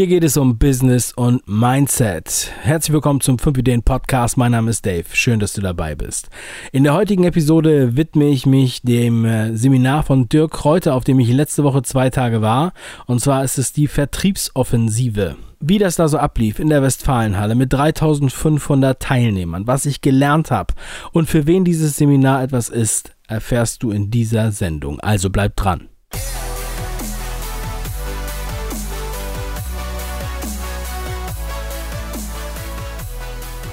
[0.00, 2.50] Hier geht es um Business und Mindset.
[2.62, 4.38] Herzlich willkommen zum 5 Ideen Podcast.
[4.38, 5.04] Mein Name ist Dave.
[5.12, 6.30] Schön, dass du dabei bist.
[6.72, 11.20] In der heutigen Episode widme ich mich dem äh, Seminar von Dirk Kräuter, auf dem
[11.20, 12.72] ich letzte Woche zwei Tage war.
[13.04, 15.36] Und zwar ist es die Vertriebsoffensive.
[15.60, 20.72] Wie das da so ablief in der Westfalenhalle mit 3500 Teilnehmern, was ich gelernt habe
[21.12, 24.98] und für wen dieses Seminar etwas ist, erfährst du in dieser Sendung.
[25.00, 25.90] Also bleib dran.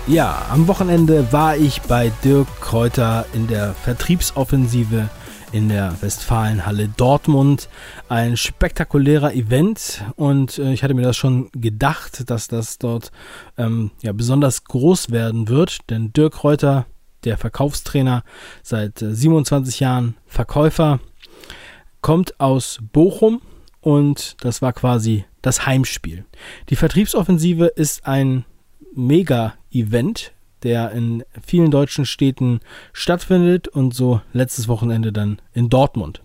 [0.07, 5.09] Ja, am Wochenende war ich bei Dirk Kräuter in der Vertriebsoffensive
[5.51, 7.67] in der Westfalenhalle Dortmund.
[8.07, 13.11] Ein spektakulärer Event und äh, ich hatte mir das schon gedacht, dass das dort
[13.57, 16.85] ähm, ja, besonders groß werden wird, denn Dirk Kräuter,
[17.25, 18.23] der Verkaufstrainer,
[18.63, 21.01] seit äh, 27 Jahren Verkäufer,
[21.99, 23.41] kommt aus Bochum
[23.81, 26.23] und das war quasi das Heimspiel.
[26.69, 28.45] Die Vertriebsoffensive ist ein
[28.97, 32.59] Mega-Event, der in vielen deutschen Städten
[32.91, 36.21] stattfindet und so letztes Wochenende dann in Dortmund.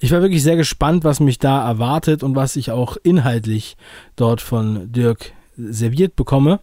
[0.00, 3.76] Ich war wirklich sehr gespannt, was mich da erwartet und was ich auch inhaltlich
[4.16, 6.58] dort von Dirk serviert bekomme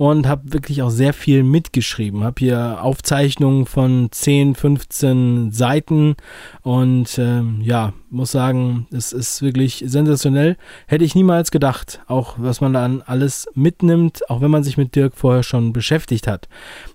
[0.00, 2.24] und habe wirklich auch sehr viel mitgeschrieben.
[2.24, 6.16] Habe hier Aufzeichnungen von 10, 15 Seiten
[6.62, 10.56] und ähm, ja, muss sagen, es ist wirklich sensationell.
[10.86, 14.94] Hätte ich niemals gedacht, auch was man dann alles mitnimmt, auch wenn man sich mit
[14.94, 16.48] Dirk vorher schon beschäftigt hat.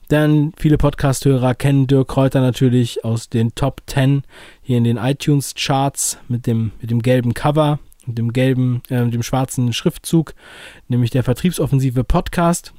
[0.09, 4.23] Denn viele Podcast-Hörer kennen Dirk Kräuter natürlich aus den Top 10
[4.64, 9.22] hier in den iTunes-Charts mit dem, mit dem gelben Cover, mit dem gelben, äh, dem
[9.22, 10.33] schwarzen Schriftzug,
[10.88, 12.73] nämlich der Vertriebsoffensive Podcast.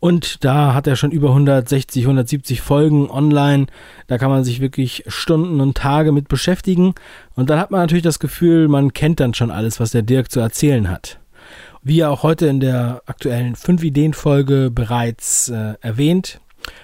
[0.00, 3.66] Und da hat er schon über 160, 170 Folgen online.
[4.06, 6.94] Da kann man sich wirklich Stunden und Tage mit beschäftigen.
[7.34, 10.30] Und dann hat man natürlich das Gefühl, man kennt dann schon alles, was der Dirk
[10.30, 11.18] zu erzählen hat.
[11.82, 16.40] Wie er auch heute in der aktuellen 5-Ideen-Folge bereits äh, erwähnt,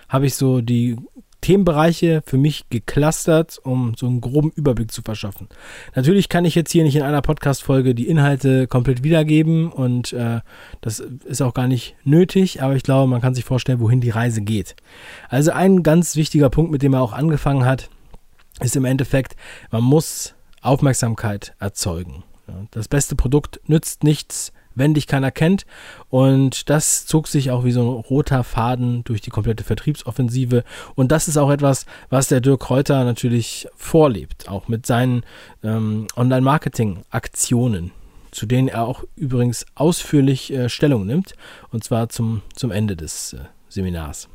[0.09, 0.97] habe ich so die
[1.45, 5.49] Themenbereiche für mich geclustert, um so einen groben Überblick zu verschaffen.
[5.95, 10.41] Natürlich kann ich jetzt hier nicht in einer Podcast-Folge die Inhalte komplett wiedergeben und äh,
[10.81, 14.09] das ist auch gar nicht nötig, aber ich glaube, man kann sich vorstellen, wohin die
[14.09, 14.75] Reise geht.
[15.29, 17.91] Also ein ganz wichtiger Punkt, mit dem er auch angefangen hat,
[18.61, 19.37] ist im Endeffekt,
[19.71, 22.25] man muss Aufmerksamkeit erzeugen.
[22.71, 25.67] Das beste Produkt nützt nichts, wenn dich keiner kennt.
[26.09, 30.65] Und das zog sich auch wie so ein roter Faden durch die komplette Vertriebsoffensive.
[30.95, 35.25] Und das ist auch etwas, was der Dirk Kräuter natürlich vorlebt, auch mit seinen
[35.63, 37.91] ähm, Online-Marketing-Aktionen
[38.35, 41.35] zu denen er auch übrigens ausführlich äh, Stellung nimmt,
[41.71, 44.29] und zwar zum, zum Ende des äh, Seminars.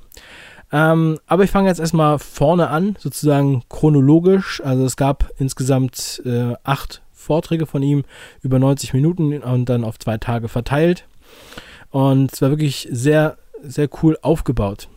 [0.71, 4.61] Ähm, aber ich fange jetzt erstmal vorne an, sozusagen chronologisch.
[4.63, 8.03] Also es gab insgesamt äh, acht Vorträge von ihm
[8.41, 11.05] über 90 Minuten und dann auf zwei Tage verteilt.
[11.91, 14.87] Und es war wirklich sehr, sehr cool aufgebaut.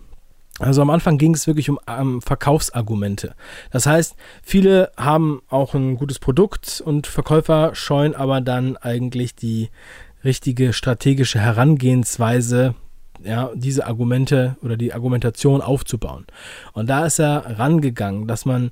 [0.58, 3.34] Also am Anfang ging es wirklich um, um, Verkaufsargumente.
[3.70, 9.70] Das heißt, viele haben auch ein gutes Produkt und Verkäufer scheuen aber dann eigentlich die
[10.24, 12.74] richtige strategische Herangehensweise,
[13.24, 16.26] ja, diese Argumente oder die Argumentation aufzubauen.
[16.74, 18.70] Und da ist er rangegangen, dass man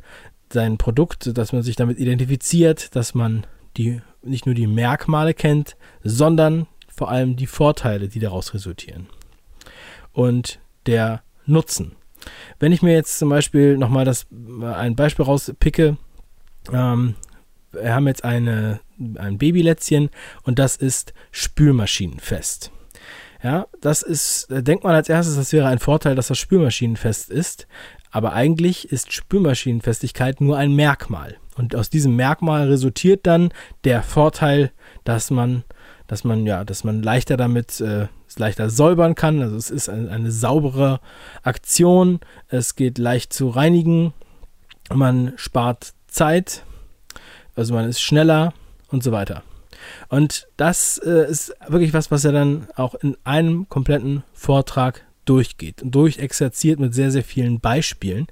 [0.52, 3.46] sein Produkt, dass man sich damit identifiziert, dass man
[3.76, 9.06] die nicht nur die Merkmale kennt, sondern vor allem die Vorteile, die daraus resultieren.
[10.12, 11.92] Und der Nutzen.
[12.58, 14.26] Wenn ich mir jetzt zum Beispiel nochmal das,
[14.62, 15.96] ein Beispiel rauspicke,
[16.72, 17.14] ähm,
[17.72, 18.80] wir haben jetzt eine,
[19.16, 20.10] ein Babylätzchen
[20.42, 22.70] und das ist spülmaschinenfest.
[23.42, 27.66] Ja, das ist, denkt man als erstes, das wäre ein Vorteil, dass das spülmaschinenfest ist.
[28.10, 31.36] Aber eigentlich ist Spülmaschinenfestigkeit nur ein Merkmal.
[31.56, 33.52] Und aus diesem Merkmal resultiert dann
[33.84, 34.72] der Vorteil,
[35.04, 35.64] dass man,
[36.06, 39.42] dass man, ja, dass man leichter damit äh, leichter säubern kann.
[39.42, 41.00] Also es ist eine, eine saubere
[41.42, 42.20] Aktion.
[42.48, 44.12] Es geht leicht zu reinigen.
[44.92, 46.64] Man spart Zeit.
[47.56, 48.52] Also man ist schneller
[48.88, 49.42] und so weiter.
[50.08, 55.80] Und das äh, ist wirklich was, was er dann auch in einem kompletten Vortrag durchgeht
[55.82, 58.26] und durchexerziert mit sehr, sehr vielen Beispielen,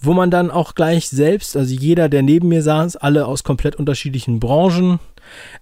[0.00, 3.74] wo man dann auch gleich selbst, also jeder, der neben mir saß, alle aus komplett
[3.74, 5.00] unterschiedlichen Branchen,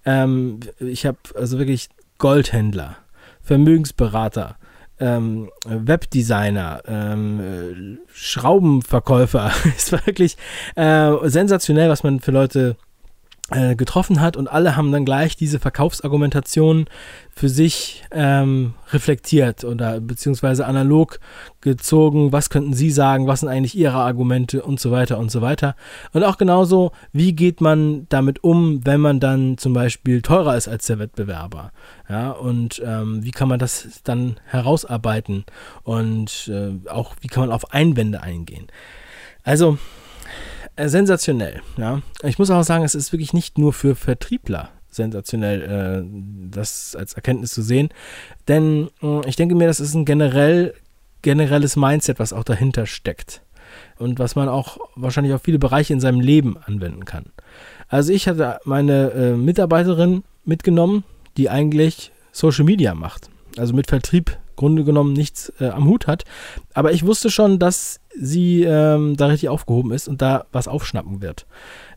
[0.05, 1.89] ähm, ich habe also wirklich
[2.19, 2.97] Goldhändler,
[3.41, 4.57] Vermögensberater,
[4.99, 9.51] ähm, Webdesigner, ähm, Schraubenverkäufer.
[9.75, 10.37] es war wirklich
[10.75, 12.77] äh, sensationell, was man für Leute
[13.51, 16.87] äh, getroffen hat und alle haben dann gleich diese Verkaufsargumentation
[17.29, 21.19] für sich ähm, reflektiert oder beziehungsweise analog
[21.61, 25.43] gezogen, was könnten sie sagen, was sind eigentlich ihre Argumente und so weiter und so
[25.43, 25.75] weiter.
[26.11, 30.67] Und auch genauso, wie geht man damit um, wenn man dann zum Beispiel teurer ist
[30.67, 31.71] als der Wettbewerber.
[32.09, 35.45] Ja, und ähm, wie kann man das dann herausarbeiten
[35.83, 38.65] und äh, auch wie kann man auf Einwände eingehen.
[39.43, 39.77] Also
[40.77, 41.61] sensationell.
[41.77, 42.01] Ja.
[42.23, 47.13] Ich muss auch sagen, es ist wirklich nicht nur für Vertriebler sensationell, äh, das als
[47.13, 47.89] Erkenntnis zu sehen.
[48.47, 50.73] Denn äh, ich denke mir, das ist ein generell,
[51.21, 53.41] generelles Mindset, was auch dahinter steckt.
[53.97, 57.25] Und was man auch wahrscheinlich auf viele Bereiche in seinem Leben anwenden kann.
[57.87, 61.03] Also ich hatte meine äh, Mitarbeiterin mitgenommen,
[61.37, 63.29] die eigentlich Social Media macht.
[63.57, 66.23] Also mit Vertrieb Grunde genommen nichts äh, am Hut hat.
[66.73, 71.21] Aber ich wusste schon, dass sie ähm, da richtig aufgehoben ist und da was aufschnappen
[71.21, 71.45] wird.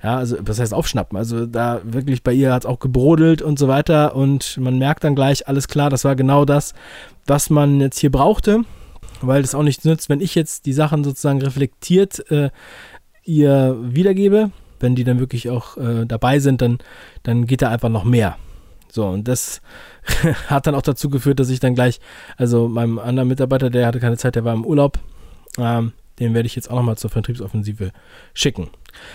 [0.03, 1.17] Ja, also was heißt aufschnappen?
[1.17, 5.05] Also da wirklich bei ihr hat es auch gebrodelt und so weiter und man merkt
[5.05, 6.75] dann gleich, alles klar, das war genau das,
[7.27, 8.63] was man jetzt hier brauchte,
[9.21, 12.51] weil das auch nichts nützt, wenn ich jetzt die Sachen sozusagen reflektiert äh,
[13.25, 14.51] ihr wiedergebe.
[14.81, 16.79] Wenn die dann wirklich auch äh, dabei sind, dann,
[17.25, 18.37] dann geht da einfach noch mehr.
[18.91, 19.61] So, und das
[20.47, 22.01] hat dann auch dazu geführt, dass ich dann gleich,
[22.37, 24.99] also meinem anderen Mitarbeiter, der hatte keine Zeit, der war im Urlaub,
[25.59, 27.93] ähm, den werde ich jetzt auch nochmal zur Vertriebsoffensive
[28.35, 28.71] schicken.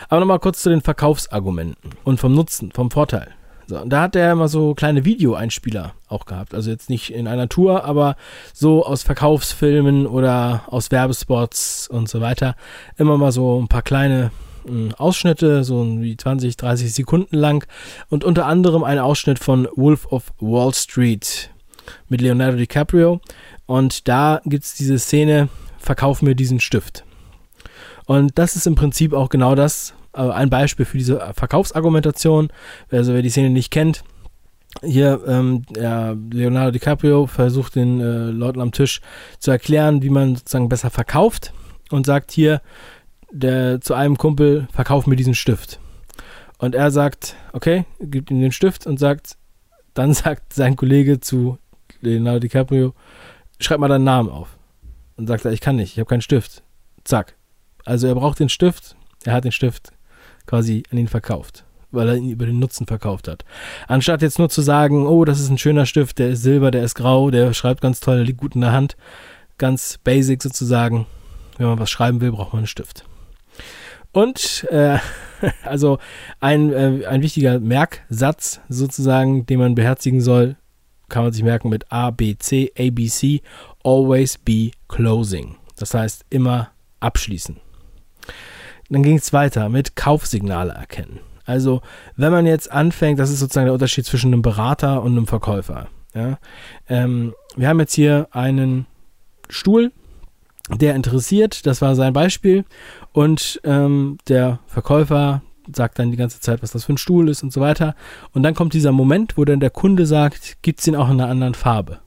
[0.09, 3.29] Aber nochmal kurz zu den Verkaufsargumenten und vom Nutzen, vom Vorteil.
[3.65, 6.53] So, und da hat er immer so kleine Videoeinspieler auch gehabt.
[6.53, 8.15] Also jetzt nicht in einer Tour, aber
[8.53, 12.55] so aus Verkaufsfilmen oder aus Werbespots und so weiter.
[12.97, 14.31] Immer mal so ein paar kleine
[14.97, 17.67] Ausschnitte, so wie 20, 30 Sekunden lang
[18.09, 21.49] und unter anderem ein Ausschnitt von Wolf of Wall Street
[22.07, 23.19] mit Leonardo DiCaprio
[23.65, 25.49] und da gibt es diese Szene,
[25.83, 27.03] verkauf mir diesen Stift.
[28.05, 32.49] Und das ist im Prinzip auch genau das, äh, ein Beispiel für diese Verkaufsargumentation.
[32.91, 34.03] Also wer die Szene nicht kennt,
[34.81, 39.01] hier ähm, Leonardo DiCaprio versucht den äh, Leuten am Tisch
[39.39, 41.53] zu erklären, wie man sozusagen besser verkauft
[41.91, 42.61] und sagt hier,
[43.31, 45.79] der, zu einem Kumpel, verkauf mir diesen Stift.
[46.57, 49.37] Und er sagt, okay, gibt ihm den Stift und sagt,
[49.93, 51.57] dann sagt sein Kollege zu
[52.01, 52.93] Leonardo DiCaprio,
[53.59, 54.57] schreib mal deinen Namen auf.
[55.15, 56.63] Und sagt er, ich kann nicht, ich habe keinen Stift.
[57.03, 57.35] Zack.
[57.85, 58.95] Also er braucht den Stift,
[59.25, 59.91] er hat den Stift
[60.45, 63.45] quasi an ihn verkauft, weil er ihn über den Nutzen verkauft hat.
[63.87, 66.83] Anstatt jetzt nur zu sagen, oh, das ist ein schöner Stift, der ist silber, der
[66.83, 68.95] ist grau, der schreibt ganz toll, der liegt gut in der Hand.
[69.57, 71.05] Ganz basic sozusagen.
[71.57, 73.05] Wenn man was schreiben will, braucht man einen Stift.
[74.11, 74.97] Und äh,
[75.63, 75.99] also
[76.39, 80.55] ein, äh, ein wichtiger Merksatz sozusagen, den man beherzigen soll,
[81.09, 83.41] kann man sich merken mit A, B, C, A, B, C,
[83.83, 85.55] always be closing.
[85.77, 86.69] Das heißt immer
[86.99, 87.57] abschließen.
[88.89, 91.19] Dann ging es weiter mit Kaufsignale erkennen.
[91.45, 91.81] Also
[92.15, 95.87] wenn man jetzt anfängt, das ist sozusagen der Unterschied zwischen einem Berater und einem Verkäufer.
[96.13, 96.37] Ja?
[96.87, 98.85] Ähm, wir haben jetzt hier einen
[99.49, 99.91] Stuhl,
[100.69, 102.65] der interessiert, das war sein Beispiel.
[103.11, 105.41] Und ähm, der Verkäufer
[105.73, 107.95] sagt dann die ganze Zeit, was das für ein Stuhl ist und so weiter.
[108.31, 111.19] Und dann kommt dieser Moment, wo dann der Kunde sagt, gibt es den auch in
[111.19, 111.99] einer anderen Farbe?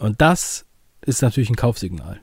[0.00, 0.66] Und das
[1.02, 2.20] ist natürlich ein Kaufsignal.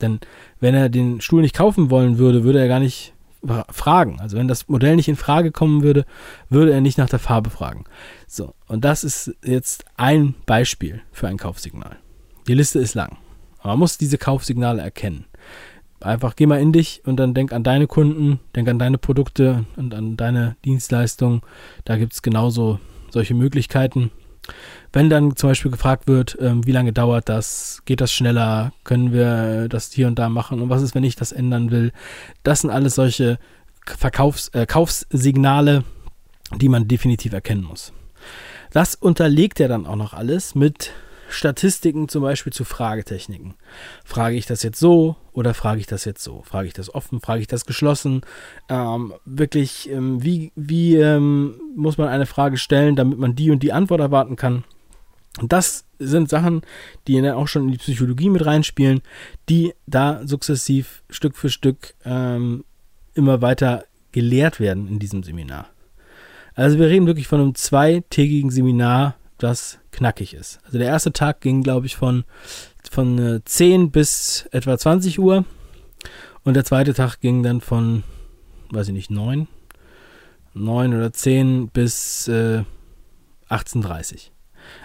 [0.00, 0.20] Denn
[0.58, 3.14] wenn er den Stuhl nicht kaufen wollen würde, würde er gar nicht
[3.70, 4.20] fragen.
[4.20, 6.04] Also wenn das Modell nicht in Frage kommen würde,
[6.50, 7.84] würde er nicht nach der Farbe fragen.
[8.26, 11.96] So, und das ist jetzt ein Beispiel für ein Kaufsignal.
[12.48, 13.16] Die Liste ist lang.
[13.60, 15.26] Aber man muss diese Kaufsignale erkennen.
[16.00, 19.66] Einfach geh mal in dich und dann denk an deine Kunden, denk an deine Produkte
[19.76, 21.42] und an deine Dienstleistungen.
[21.84, 22.80] Da gibt es genauso
[23.10, 24.10] solche Möglichkeiten.
[24.92, 29.12] Wenn dann zum Beispiel gefragt wird, ähm, wie lange dauert das, geht das schneller, können
[29.12, 30.60] wir das hier und da machen?
[30.60, 31.92] Und was ist, wenn ich das ändern will,
[32.42, 33.38] das sind alles solche
[33.86, 35.84] Verkaufs-, äh, Kaufssignale,
[36.56, 37.92] die man definitiv erkennen muss.
[38.72, 40.92] Das unterlegt er dann auch noch alles mit
[41.32, 43.54] Statistiken zum Beispiel zu Fragetechniken.
[44.04, 46.42] Frage ich das jetzt so oder frage ich das jetzt so?
[46.42, 48.22] Frage ich das offen, frage ich das geschlossen?
[48.68, 53.62] Ähm, wirklich, ähm, wie, wie ähm, muss man eine Frage stellen, damit man die und
[53.62, 54.64] die Antwort erwarten kann?
[55.42, 56.62] Das sind Sachen,
[57.06, 59.00] die dann auch schon in die Psychologie mit reinspielen,
[59.48, 62.64] die da sukzessiv Stück für Stück ähm,
[63.14, 65.68] immer weiter gelehrt werden in diesem Seminar.
[66.54, 70.60] Also wir reden wirklich von einem zweitägigen Seminar das knackig ist.
[70.64, 72.24] Also der erste Tag ging, glaube ich, von,
[72.90, 75.44] von 10 äh, bis etwa 20 Uhr.
[76.44, 78.02] Und der zweite Tag ging dann von,
[78.70, 79.48] weiß ich nicht, 9,
[80.54, 82.64] 9 oder 10 bis äh,
[83.50, 84.30] 18.30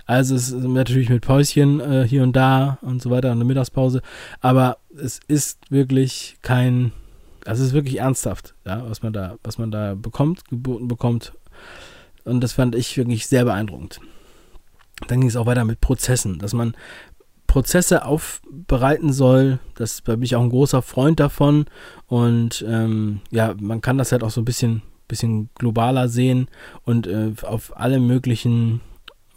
[0.05, 3.45] Also es ist natürlich mit Päuschen äh, hier und da und so weiter und eine
[3.45, 4.01] Mittagspause.
[4.41, 6.91] Aber es ist wirklich kein
[7.43, 11.33] Das ist wirklich ernsthaft, ja, was man da, was man da bekommt, geboten bekommt.
[12.25, 13.99] Und das fand ich wirklich sehr beeindruckend.
[15.07, 16.75] Dann ging es auch weiter mit Prozessen, dass man
[17.47, 19.59] Prozesse aufbereiten soll.
[19.75, 21.65] Das bin ich auch ein großer Freund davon.
[22.07, 26.49] Und ähm, ja, man kann das halt auch so ein bisschen, bisschen globaler sehen
[26.83, 28.81] und äh, auf alle möglichen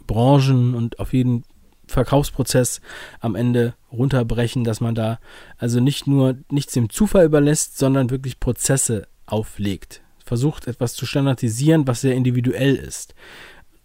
[0.07, 1.43] Branchen und auf jeden
[1.87, 2.81] Verkaufsprozess
[3.19, 5.19] am Ende runterbrechen, dass man da
[5.57, 10.01] also nicht nur nichts dem Zufall überlässt, sondern wirklich Prozesse auflegt.
[10.23, 13.15] Versucht etwas zu standardisieren, was sehr individuell ist.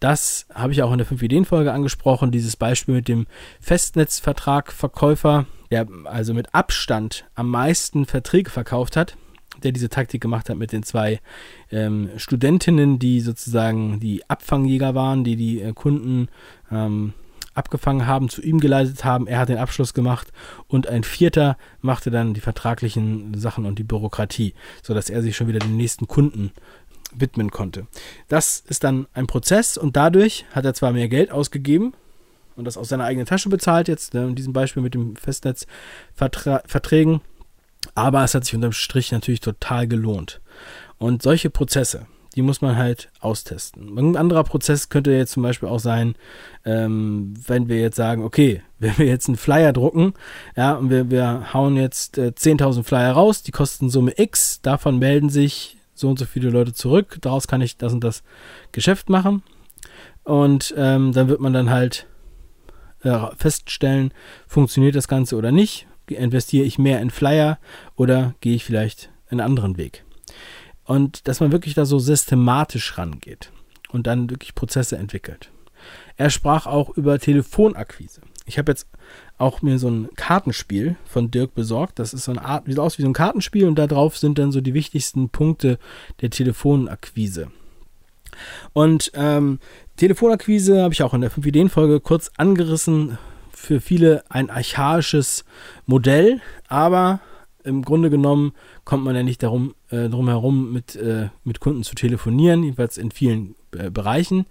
[0.00, 3.26] Das habe ich auch in der 5-Ideen-Folge angesprochen, dieses Beispiel mit dem
[3.60, 9.16] Festnetzvertrag-Verkäufer, der also mit Abstand am meisten Verträge verkauft hat,
[9.62, 11.20] der diese Taktik gemacht hat mit den zwei
[11.70, 16.28] ähm, Studentinnen, die sozusagen die Abfangjäger waren, die die äh, Kunden
[16.70, 17.14] ähm,
[17.54, 19.26] abgefangen haben, zu ihm geleitet haben.
[19.26, 20.32] Er hat den Abschluss gemacht
[20.66, 25.48] und ein Vierter machte dann die vertraglichen Sachen und die Bürokratie, sodass er sich schon
[25.48, 26.52] wieder den nächsten Kunden
[27.16, 27.86] widmen konnte.
[28.28, 31.94] Das ist dann ein Prozess und dadurch hat er zwar mehr Geld ausgegeben
[32.56, 37.20] und das aus seiner eigenen Tasche bezahlt, jetzt ne, in diesem Beispiel mit dem Festnetzverträgen,
[37.94, 40.40] aber es hat sich unterm Strich natürlich total gelohnt.
[40.98, 43.98] Und solche Prozesse, die muss man halt austesten.
[43.98, 46.14] Ein anderer Prozess könnte jetzt zum Beispiel auch sein,
[46.64, 50.14] ähm, wenn wir jetzt sagen, okay, wenn wir jetzt einen Flyer drucken,
[50.56, 54.98] ja, und wir, wir hauen jetzt äh, 10.000 Flyer raus, die kosten Summe X, davon
[54.98, 58.22] melden sich so und so viele Leute zurück, daraus kann ich das und das
[58.72, 59.42] Geschäft machen.
[60.24, 62.06] Und ähm, dann wird man dann halt
[63.02, 64.12] äh, feststellen,
[64.46, 65.86] funktioniert das Ganze oder nicht.
[66.08, 67.58] Investiere ich mehr in Flyer
[67.96, 70.04] oder gehe ich vielleicht einen anderen Weg?
[70.84, 73.50] Und dass man wirklich da so systematisch rangeht
[73.88, 75.50] und dann wirklich Prozesse entwickelt.
[76.16, 78.20] Er sprach auch über Telefonakquise.
[78.46, 78.86] Ich habe jetzt
[79.38, 81.98] auch mir so ein Kartenspiel von Dirk besorgt.
[81.98, 84.38] Das ist so eine Art, sieht aus wie so ein Kartenspiel und da drauf sind
[84.38, 85.78] dann so die wichtigsten Punkte
[86.20, 87.48] der Telefonakquise.
[88.72, 89.58] Und ähm,
[89.96, 93.18] Telefonakquise habe ich auch in der 5-Ideen-Folge kurz angerissen.
[93.52, 95.44] Für viele ein archaisches
[95.86, 97.20] Modell, aber
[97.64, 98.52] im Grunde genommen
[98.84, 102.98] kommt man ja nicht darum, äh, drum herum, mit, äh, mit Kunden zu telefonieren, jedenfalls
[102.98, 104.46] in vielen äh, Bereichen.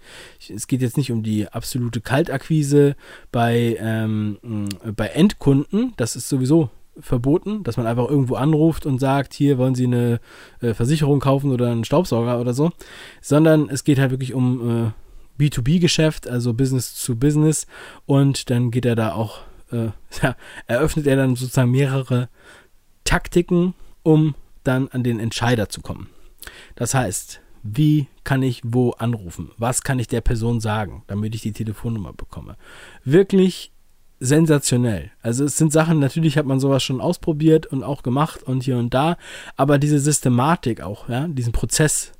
[0.54, 2.96] Es geht jetzt nicht um die absolute Kaltakquise
[3.32, 4.38] bei, ähm,
[4.96, 9.74] bei Endkunden, das ist sowieso verboten, dass man einfach irgendwo anruft und sagt, hier wollen
[9.74, 10.20] Sie eine
[10.60, 12.70] äh, Versicherung kaufen oder einen Staubsauger oder so,
[13.20, 14.92] sondern es geht halt wirklich um
[15.38, 17.66] äh, B2B-Geschäft, also Business zu Business.
[18.06, 19.40] Und dann geht er da auch,
[19.72, 19.88] äh,
[20.22, 22.28] ja, eröffnet er dann sozusagen mehrere
[23.04, 24.34] Taktiken, um
[24.64, 26.08] dann an den Entscheider zu kommen.
[26.74, 29.50] Das heißt, wie kann ich wo anrufen?
[29.56, 32.56] Was kann ich der Person sagen, damit ich die Telefonnummer bekomme?
[33.04, 33.72] Wirklich
[34.20, 35.10] sensationell.
[35.22, 38.78] Also es sind Sachen, natürlich hat man sowas schon ausprobiert und auch gemacht und hier
[38.78, 39.16] und da,
[39.56, 42.12] aber diese Systematik auch, ja, diesen Prozess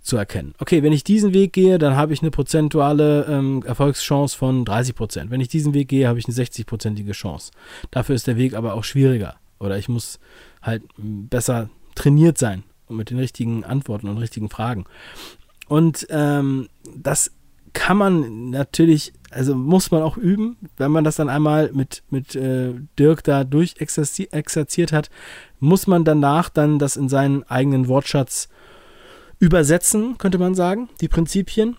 [0.00, 0.54] zu erkennen.
[0.58, 4.94] Okay, wenn ich diesen Weg gehe, dann habe ich eine prozentuale ähm, Erfolgschance von 30
[4.94, 5.30] Prozent.
[5.30, 7.52] Wenn ich diesen Weg gehe, habe ich eine 60-prozentige Chance.
[7.90, 9.36] Dafür ist der Weg aber auch schwieriger.
[9.60, 10.18] Oder ich muss
[10.62, 14.86] halt besser trainiert sein und mit den richtigen Antworten und richtigen Fragen.
[15.68, 17.30] Und ähm, das
[17.72, 22.34] kann man natürlich, also muss man auch üben, wenn man das dann einmal mit, mit
[22.34, 25.10] äh, Dirk da durchexerziert hat,
[25.60, 28.48] muss man danach dann das in seinen eigenen Wortschatz
[29.38, 31.76] übersetzen, könnte man sagen, die Prinzipien.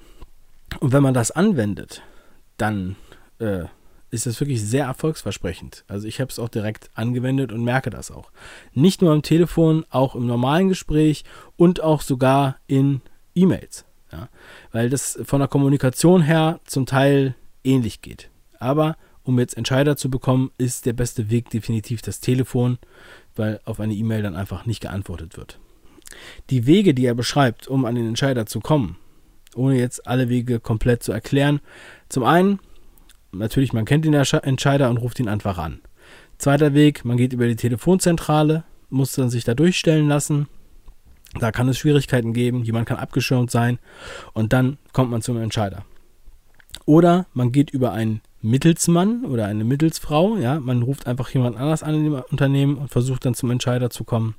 [0.80, 2.02] Und wenn man das anwendet,
[2.58, 2.96] dann
[3.40, 3.66] äh,
[4.12, 5.86] ist das wirklich sehr erfolgsversprechend.
[5.88, 8.32] Also ich habe es auch direkt angewendet und merke das auch.
[8.74, 11.24] Nicht nur am Telefon, auch im normalen Gespräch
[11.56, 13.02] und auch sogar in
[13.34, 13.86] E-Mails.
[14.12, 14.28] Ja?
[14.72, 18.30] Weil das von der Kommunikation her zum Teil ähnlich geht.
[18.60, 22.80] Aber um jetzt Entscheider zu bekommen, ist der beste Weg definitiv das Telefon,
[23.36, 25.60] weil auf eine E-Mail dann einfach nicht geantwortet wird.
[26.50, 28.98] Die Wege, die er beschreibt, um an den Entscheider zu kommen,
[29.56, 31.62] ohne jetzt alle Wege komplett zu erklären.
[32.10, 32.60] Zum einen
[33.32, 35.82] natürlich, man kennt den Entscheider und ruft ihn einfach an.
[36.38, 40.48] Zweiter Weg, man geht über die Telefonzentrale, muss dann sich da durchstellen lassen.
[41.40, 43.80] Da kann es Schwierigkeiten geben, jemand kann abgeschirmt sein
[44.34, 45.86] und dann kommt man zum Entscheider.
[46.86, 51.84] Oder man geht über einen Mittelsmann oder eine Mittelsfrau, ja, man ruft einfach jemand anders
[51.84, 54.36] an in dem Unternehmen und versucht dann zum Entscheider zu kommen.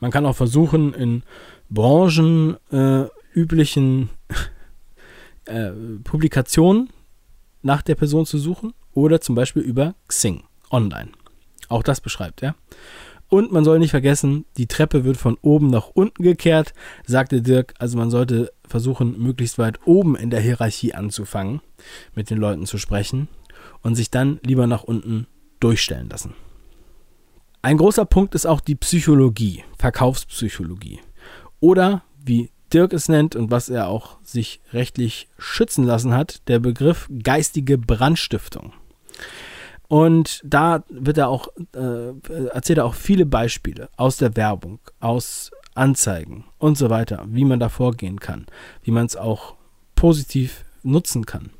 [0.00, 1.22] Man kann auch versuchen, in
[1.70, 4.10] branchenüblichen
[5.46, 5.72] äh, äh,
[6.02, 6.90] Publikationen
[7.62, 11.10] nach der Person zu suchen oder zum Beispiel über Xing online.
[11.68, 12.54] Auch das beschreibt er.
[13.28, 16.74] Und man soll nicht vergessen, die Treppe wird von oben nach unten gekehrt,
[17.06, 17.74] sagte Dirk.
[17.78, 21.60] Also man sollte versuchen, möglichst weit oben in der Hierarchie anzufangen,
[22.14, 23.28] mit den Leuten zu sprechen
[23.82, 25.28] und sich dann lieber nach unten
[25.60, 26.34] durchstellen lassen.
[27.62, 31.00] Ein großer Punkt ist auch die Psychologie, Verkaufspsychologie.
[31.60, 36.58] Oder wie Dirk es nennt und was er auch sich rechtlich schützen lassen hat, der
[36.58, 38.72] Begriff geistige Brandstiftung.
[39.88, 42.12] Und da wird er auch, äh,
[42.52, 47.58] erzählt er auch viele Beispiele aus der Werbung, aus Anzeigen und so weiter, wie man
[47.58, 48.46] da vorgehen kann,
[48.82, 49.56] wie man es auch
[49.96, 51.50] positiv nutzen kann.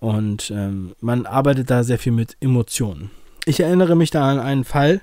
[0.00, 3.10] Und ähm, man arbeitet da sehr viel mit Emotionen.
[3.46, 5.00] Ich erinnere mich da an einen Fall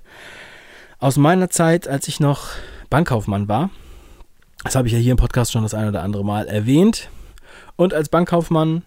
[0.99, 2.49] aus meiner Zeit, als ich noch
[2.89, 3.69] Bankkaufmann war.
[4.63, 7.09] Das habe ich ja hier im Podcast schon das ein oder andere Mal erwähnt.
[7.75, 8.83] Und als Bankkaufmann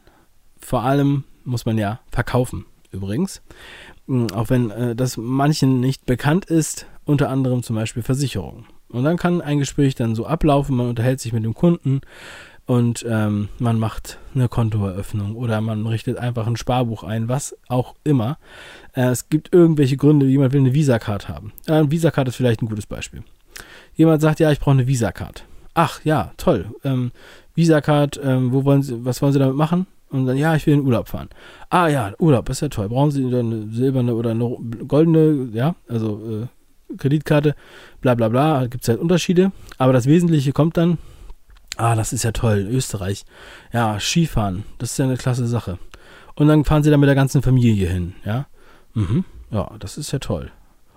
[0.59, 3.43] vor allem muss man ja verkaufen, übrigens.
[4.07, 8.67] Hm, auch wenn äh, das manchen nicht bekannt ist, unter anderem zum Beispiel Versicherungen.
[8.89, 12.01] Und dann kann ein Gespräch dann so ablaufen, man unterhält sich mit dem Kunden
[12.67, 17.95] und ähm, man macht eine Kontoeröffnung oder man richtet einfach ein Sparbuch ein, was auch
[18.05, 18.39] immer.
[18.93, 21.53] Äh, es gibt irgendwelche Gründe, jemand will eine Visa-Card haben.
[21.67, 23.23] Äh, eine Visa-Card ist vielleicht ein gutes Beispiel.
[23.95, 25.45] Jemand sagt, ja, ich brauche eine Visa-Card.
[25.75, 26.67] Ach ja, toll.
[26.85, 27.11] Ähm,
[27.55, 29.87] Visa-Card, ähm, wo wollen Sie, was wollen Sie damit machen?
[30.11, 31.29] Und dann, ja, ich will in den Urlaub fahren.
[31.71, 32.89] Ah ja, Urlaub, ist ja toll.
[32.89, 36.47] Brauchen Sie eine silberne oder eine goldene, ja, also
[36.93, 37.57] äh, Kreditkarte,
[38.01, 39.51] bla bla bla, gibt es halt Unterschiede.
[39.79, 40.99] Aber das Wesentliche kommt dann,
[41.77, 43.25] ah, das ist ja toll, Österreich.
[43.73, 45.79] Ja, Skifahren, das ist ja eine klasse Sache.
[46.37, 48.47] Und dann fahren Sie da mit der ganzen Familie hin, ja.
[48.95, 50.53] Mhm, ja, das ist ja toll.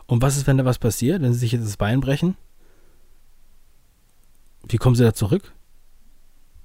[0.05, 2.35] Und was ist, wenn da was passiert, wenn Sie sich jetzt das Bein brechen?
[4.67, 5.53] Wie kommen Sie da zurück?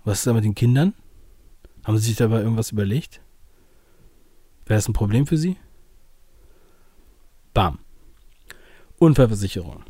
[0.04, 0.94] Was ist da mit den Kindern?
[1.84, 3.20] Haben Sie sich dabei irgendwas überlegt?
[4.66, 5.56] Wäre das ein Problem für Sie?
[7.54, 7.78] Bam.
[8.98, 9.84] Unfallversicherung.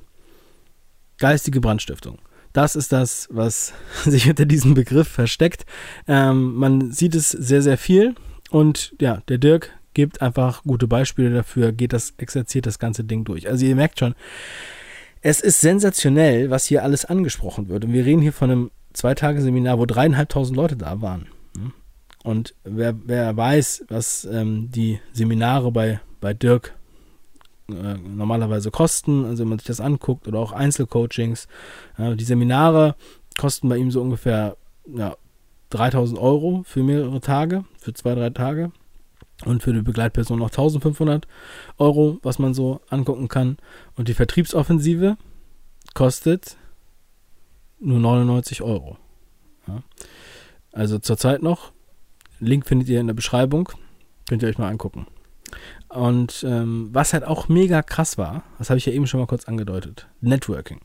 [1.19, 2.19] Geistige Brandstiftung.
[2.53, 3.73] Das ist das, was
[4.05, 5.65] sich hinter diesem Begriff versteckt.
[6.07, 8.15] Ähm, man sieht es sehr, sehr viel.
[8.51, 13.25] Und ja, der Dirk gibt einfach gute Beispiele dafür, geht das, exerziert das ganze Ding
[13.25, 13.49] durch.
[13.49, 14.15] Also ihr merkt schon,
[15.23, 17.85] es ist sensationell, was hier alles angesprochen wird.
[17.85, 21.27] Und wir reden hier von einem Zwei-Tage-Seminar, wo dreieinhalbtausend Leute da waren.
[22.25, 26.75] Und wer, wer weiß, was ähm, die Seminare bei, bei Dirk
[27.69, 31.49] äh, normalerweise kosten, also wenn man sich das anguckt, oder auch Einzelcoachings,
[31.99, 32.95] äh, die Seminare
[33.39, 35.17] kosten bei ihm so ungefähr ja,
[35.71, 38.73] 3000 Euro für mehrere Tage, für zwei, drei Tage.
[39.45, 41.27] Und für die Begleitperson noch 1500
[41.79, 43.57] Euro, was man so angucken kann.
[43.97, 45.17] Und die Vertriebsoffensive
[45.95, 46.57] kostet
[47.81, 48.99] nur 99 Euro.
[49.67, 49.83] Ja.
[50.73, 51.73] Also zurzeit noch.
[52.39, 53.69] Link findet ihr in der Beschreibung.
[54.29, 55.07] Könnt ihr euch mal angucken.
[55.89, 59.27] Und ähm, was halt auch mega krass war, das habe ich ja eben schon mal
[59.27, 60.81] kurz angedeutet, Networking.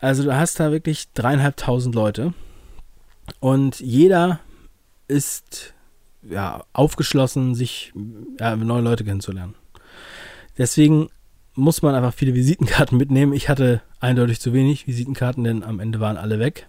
[0.00, 2.34] Also du hast da wirklich dreieinhalbtausend Leute
[3.38, 4.40] und jeder
[5.06, 5.74] ist
[6.22, 7.92] ja, aufgeschlossen, sich
[8.38, 9.54] ja, neue Leute kennenzulernen.
[10.58, 11.08] Deswegen
[11.54, 13.32] muss man einfach viele Visitenkarten mitnehmen.
[13.32, 16.68] Ich hatte eindeutig zu wenig Visitenkarten, denn am Ende waren alle weg.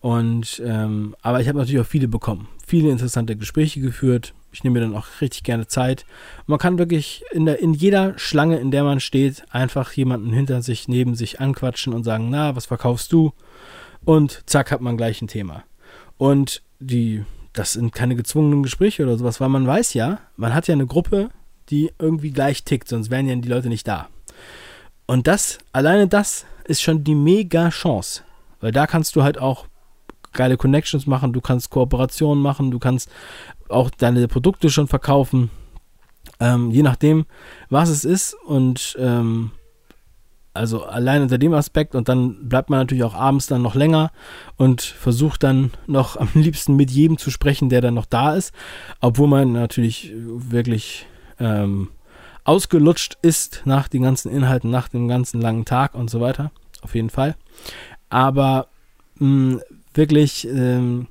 [0.00, 4.34] Und ähm, aber ich habe natürlich auch viele bekommen, viele interessante Gespräche geführt.
[4.52, 6.06] Ich nehme mir dann auch richtig gerne Zeit.
[6.46, 10.62] Man kann wirklich in, der, in jeder Schlange, in der man steht, einfach jemanden hinter
[10.62, 13.32] sich, neben sich anquatschen und sagen, na, was verkaufst du?
[14.04, 15.64] Und zack, hat man gleich ein Thema.
[16.16, 17.24] Und die
[17.58, 20.86] das sind keine gezwungenen Gespräche oder sowas, weil man weiß ja, man hat ja eine
[20.86, 21.30] Gruppe,
[21.70, 24.08] die irgendwie gleich tickt, sonst wären ja die Leute nicht da.
[25.06, 28.22] Und das, alleine das ist schon die mega Chance,
[28.60, 29.66] weil da kannst du halt auch
[30.32, 33.10] geile Connections machen, du kannst Kooperationen machen, du kannst
[33.68, 35.50] auch deine Produkte schon verkaufen,
[36.40, 37.24] ähm, je nachdem,
[37.70, 39.52] was es ist und ähm,
[40.56, 44.10] also allein unter dem Aspekt und dann bleibt man natürlich auch abends dann noch länger
[44.56, 48.52] und versucht dann noch am liebsten mit jedem zu sprechen, der dann noch da ist,
[49.00, 51.06] obwohl man natürlich wirklich
[51.38, 51.88] ähm,
[52.44, 56.50] ausgelutscht ist nach den ganzen Inhalten, nach dem ganzen langen Tag und so weiter.
[56.82, 57.34] Auf jeden Fall.
[58.08, 58.68] Aber
[59.18, 59.60] mh,
[59.94, 61.08] wirklich ähm,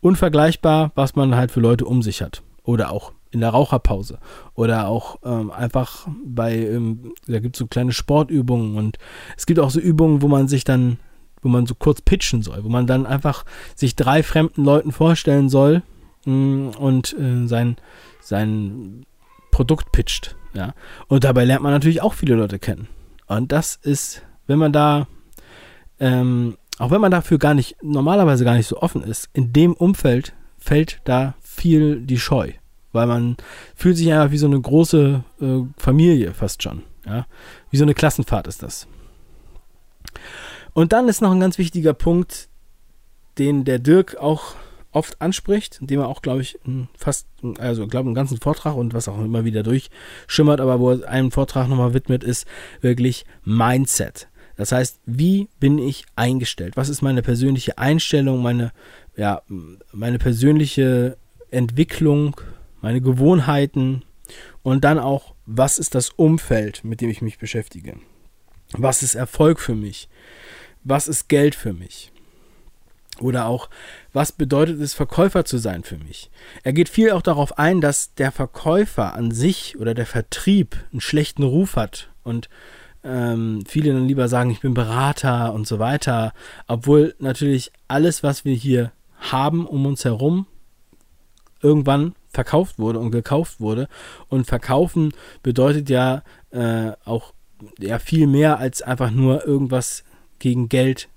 [0.00, 2.42] unvergleichbar, was man halt für Leute um sich hat.
[2.64, 4.18] Oder auch in der Raucherpause
[4.54, 8.98] oder auch ähm, einfach bei, ähm, da gibt es so kleine Sportübungen und
[9.36, 10.98] es gibt auch so Übungen, wo man sich dann,
[11.42, 15.48] wo man so kurz pitchen soll, wo man dann einfach sich drei fremden Leuten vorstellen
[15.48, 15.82] soll
[16.24, 17.76] mh, mm, und äh, sein,
[18.20, 19.04] sein
[19.50, 20.36] Produkt pitcht.
[20.54, 20.74] Ja?
[21.08, 22.88] Und dabei lernt man natürlich auch viele Leute kennen.
[23.26, 25.06] Und das ist, wenn man da,
[26.00, 29.74] ähm, auch wenn man dafür gar nicht, normalerweise gar nicht so offen ist, in dem
[29.74, 32.52] Umfeld fällt da viel die Scheu
[32.92, 33.36] weil man
[33.74, 36.82] fühlt sich einfach wie so eine große äh, Familie fast schon.
[37.06, 37.26] Ja?
[37.70, 38.86] Wie so eine Klassenfahrt ist das.
[40.72, 42.48] Und dann ist noch ein ganz wichtiger Punkt,
[43.38, 44.54] den der Dirk auch
[44.90, 46.58] oft anspricht, indem er auch, glaube ich,
[46.96, 47.26] fast,
[47.58, 51.30] also glaube einen ganzen Vortrag und was auch immer wieder durchschimmert, aber wo er einen
[51.30, 52.46] Vortrag nochmal widmet, ist
[52.80, 54.28] wirklich Mindset.
[54.56, 56.76] Das heißt, wie bin ich eingestellt?
[56.76, 58.72] Was ist meine persönliche Einstellung, meine,
[59.16, 59.42] ja,
[59.92, 61.16] meine persönliche
[61.50, 62.40] Entwicklung,
[62.80, 64.04] meine Gewohnheiten
[64.62, 67.98] und dann auch, was ist das Umfeld, mit dem ich mich beschäftige?
[68.72, 70.08] Was ist Erfolg für mich?
[70.84, 72.12] Was ist Geld für mich?
[73.20, 73.68] Oder auch,
[74.12, 76.30] was bedeutet es, Verkäufer zu sein für mich?
[76.62, 81.00] Er geht viel auch darauf ein, dass der Verkäufer an sich oder der Vertrieb einen
[81.00, 82.48] schlechten Ruf hat und
[83.02, 86.32] ähm, viele dann lieber sagen, ich bin Berater und so weiter,
[86.66, 90.46] obwohl natürlich alles, was wir hier haben um uns herum,
[91.60, 93.88] irgendwann verkauft wurde und gekauft wurde.
[94.28, 95.12] Und verkaufen
[95.42, 97.32] bedeutet ja äh, auch
[97.78, 100.04] ja viel mehr als einfach nur irgendwas
[100.38, 101.08] gegen Geld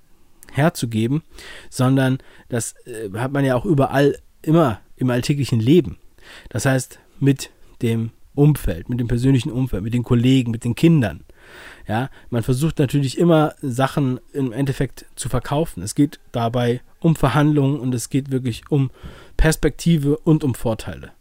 [0.52, 1.24] herzugeben,
[1.70, 2.18] sondern
[2.50, 5.98] das äh, hat man ja auch überall immer im alltäglichen Leben.
[6.50, 11.24] Das heißt, mit dem Umfeld, mit dem persönlichen Umfeld, mit den Kollegen, mit den Kindern.
[11.88, 15.84] Ja, man versucht natürlich immer Sachen im Endeffekt zu verkaufen.
[15.84, 18.92] Es geht dabei um Verhandlungen und es geht wirklich um
[19.38, 21.12] Perspektive und um Vorteile.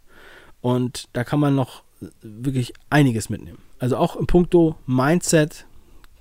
[0.60, 1.82] Und da kann man noch
[2.22, 3.58] wirklich einiges mitnehmen.
[3.78, 5.66] Also auch im Punkto Mindset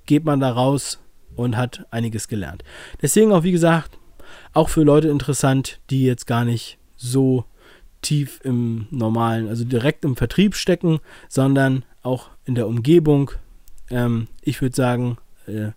[0.05, 0.99] geht man da raus
[1.35, 2.63] und hat einiges gelernt.
[3.01, 3.97] Deswegen auch, wie gesagt,
[4.53, 7.45] auch für Leute interessant, die jetzt gar nicht so
[8.01, 13.31] tief im normalen, also direkt im Vertrieb stecken, sondern auch in der Umgebung.
[13.89, 15.71] Ähm, ich würde sagen, äh,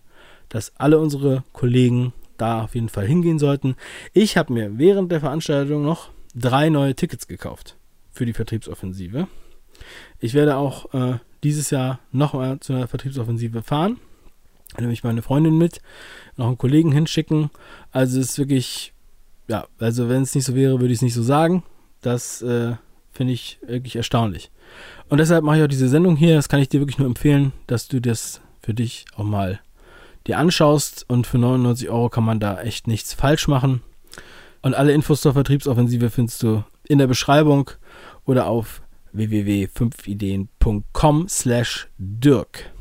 [0.49, 3.75] dass alle unsere Kollegen da auf jeden Fall hingehen sollten.
[4.13, 7.77] Ich habe mir während der Veranstaltung noch drei neue Tickets gekauft
[8.11, 9.27] für die Vertriebsoffensive.
[10.19, 13.99] Ich werde auch äh, dieses Jahr nochmal zu einer Vertriebsoffensive fahren.
[14.75, 15.81] Da nehme ich meine Freundin mit,
[16.35, 17.49] noch einen Kollegen hinschicken.
[17.91, 18.93] Also es ist wirklich,
[19.47, 21.63] ja, also wenn es nicht so wäre, würde ich es nicht so sagen.
[22.01, 22.73] Das äh,
[23.13, 24.51] finde ich wirklich erstaunlich.
[25.09, 26.35] Und deshalb mache ich auch diese Sendung hier.
[26.35, 29.59] Das kann ich dir wirklich nur empfehlen, dass du das für dich auch mal
[30.27, 31.05] dir anschaust.
[31.07, 33.83] Und für 99 Euro kann man da echt nichts falsch machen.
[34.61, 37.69] Und alle Infos zur Vertriebsoffensive findest du in der Beschreibung
[38.25, 42.73] oder auf www.5ideen.com slash Dirk.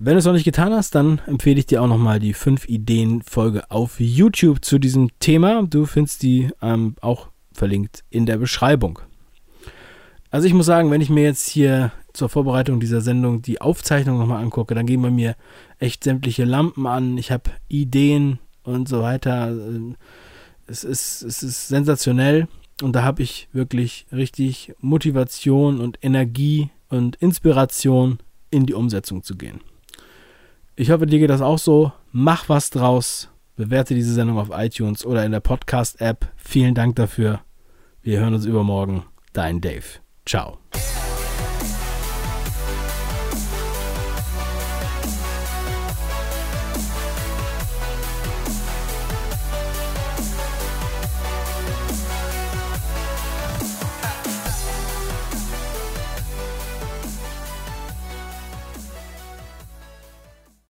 [0.00, 2.68] Wenn du es noch nicht getan hast, dann empfehle ich dir auch nochmal die 5
[2.68, 5.64] Ideen Folge auf YouTube zu diesem Thema.
[5.64, 9.00] Du findest die ähm, auch verlinkt in der Beschreibung.
[10.30, 14.18] Also ich muss sagen, wenn ich mir jetzt hier zur Vorbereitung dieser Sendung die Aufzeichnung
[14.18, 15.36] nochmal angucke, dann gehen bei mir
[15.78, 17.16] echt sämtliche Lampen an.
[17.16, 19.54] Ich habe Ideen und so weiter.
[20.66, 22.46] Es ist, es ist sensationell
[22.82, 28.18] und da habe ich wirklich richtig Motivation und Energie und Inspiration
[28.50, 29.60] in die Umsetzung zu gehen.
[30.76, 31.92] Ich hoffe, dir geht das auch so.
[32.12, 33.28] Mach was draus.
[33.56, 36.28] Bewerte diese Sendung auf iTunes oder in der Podcast-App.
[36.36, 37.40] Vielen Dank dafür.
[38.02, 39.04] Wir hören uns übermorgen.
[39.32, 40.00] Dein Dave.
[40.24, 40.58] Ciao.